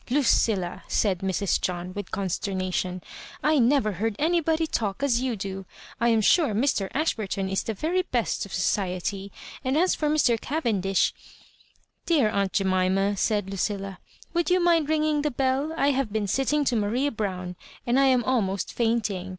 "Lucilla^" 0.09 0.81
said 0.87 1.19
Mrs. 1.19 1.61
John, 1.61 1.93
with 1.93 2.09
consternation," 2.09 3.03
I 3.43 3.59
never 3.59 3.91
heard 3.91 4.15
anybody 4.17 4.65
talk 4.65 5.03
as 5.03 5.21
you 5.21 5.35
do; 5.35 5.63
I 5.99 6.07
am 6.09 6.21
sure 6.21 6.55
Mr. 6.55 6.89
Ashburton 6.91 7.47
is 7.47 7.61
the 7.61 7.75
very 7.75 8.01
best 8.01 8.43
of 8.43 8.51
society, 8.51 9.31
and 9.63 9.77
as 9.77 9.93
for 9.93 10.09
Mr. 10.09 10.41
Cavendish" 10.41 11.13
"Dear 12.07 12.31
aunt 12.31 12.51
Jemima," 12.53 13.15
said 13.15 13.47
Lucilla, 13.51 13.99
"would 14.33 14.49
you 14.49 14.59
mind 14.59 14.89
ringing 14.89 15.21
the 15.21 15.29
bell? 15.29 15.71
I 15.77 15.91
have 15.91 16.11
been 16.11 16.25
sitting 16.25 16.65
to 16.65 16.75
Maria 16.75 17.11
Brown, 17.11 17.55
and 17.85 17.99
I 17.99 18.05
am 18.07 18.23
almost 18.23 18.73
fainting. 18.73 19.29